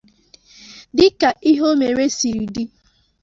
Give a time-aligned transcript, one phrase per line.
[0.97, 2.63] dịka ihe o mere siri dị